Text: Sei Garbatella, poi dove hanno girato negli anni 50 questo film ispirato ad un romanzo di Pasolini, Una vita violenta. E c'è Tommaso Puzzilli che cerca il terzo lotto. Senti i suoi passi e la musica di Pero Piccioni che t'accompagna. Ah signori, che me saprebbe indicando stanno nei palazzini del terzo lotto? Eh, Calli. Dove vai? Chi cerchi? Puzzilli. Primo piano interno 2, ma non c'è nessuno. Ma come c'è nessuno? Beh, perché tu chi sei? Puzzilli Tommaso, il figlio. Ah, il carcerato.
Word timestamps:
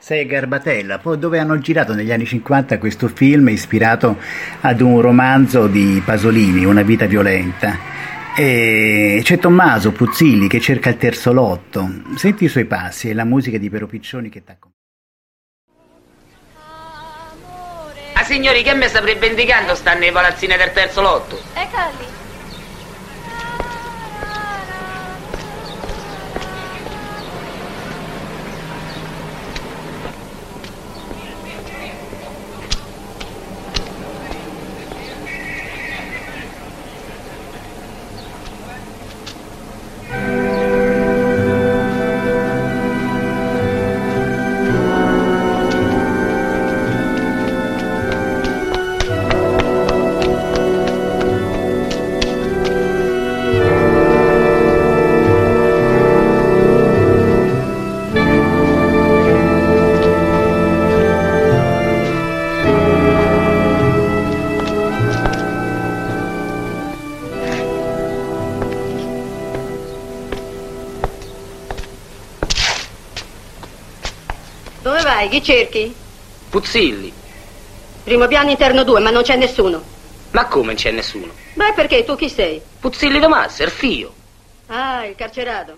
Sei 0.00 0.26
Garbatella, 0.26 0.98
poi 0.98 1.18
dove 1.18 1.40
hanno 1.40 1.58
girato 1.58 1.92
negli 1.92 2.12
anni 2.12 2.24
50 2.24 2.78
questo 2.78 3.08
film 3.08 3.48
ispirato 3.48 4.16
ad 4.60 4.80
un 4.80 5.00
romanzo 5.00 5.66
di 5.66 6.00
Pasolini, 6.04 6.64
Una 6.64 6.82
vita 6.82 7.06
violenta. 7.06 7.76
E 8.36 9.20
c'è 9.24 9.38
Tommaso 9.38 9.90
Puzzilli 9.90 10.46
che 10.46 10.60
cerca 10.60 10.90
il 10.90 10.96
terzo 10.96 11.32
lotto. 11.32 11.90
Senti 12.14 12.44
i 12.44 12.48
suoi 12.48 12.66
passi 12.66 13.10
e 13.10 13.14
la 13.14 13.24
musica 13.24 13.58
di 13.58 13.68
Pero 13.68 13.88
Piccioni 13.88 14.28
che 14.28 14.44
t'accompagna. 14.44 14.76
Ah 18.14 18.22
signori, 18.22 18.62
che 18.62 18.74
me 18.74 18.88
saprebbe 18.88 19.26
indicando 19.26 19.74
stanno 19.74 20.00
nei 20.00 20.12
palazzini 20.12 20.56
del 20.56 20.72
terzo 20.72 21.00
lotto? 21.00 21.36
Eh, 21.54 21.66
Calli. 21.72 22.27
Dove 74.88 75.02
vai? 75.02 75.28
Chi 75.28 75.42
cerchi? 75.42 75.94
Puzzilli. 76.48 77.12
Primo 78.04 78.26
piano 78.26 78.48
interno 78.48 78.84
2, 78.84 79.00
ma 79.00 79.10
non 79.10 79.20
c'è 79.20 79.36
nessuno. 79.36 79.82
Ma 80.30 80.46
come 80.46 80.72
c'è 80.76 80.90
nessuno? 80.92 81.30
Beh, 81.52 81.74
perché 81.74 82.04
tu 82.04 82.16
chi 82.16 82.30
sei? 82.30 82.58
Puzzilli 82.80 83.20
Tommaso, 83.20 83.64
il 83.64 83.70
figlio. 83.70 84.14
Ah, 84.68 85.04
il 85.04 85.14
carcerato. 85.14 85.76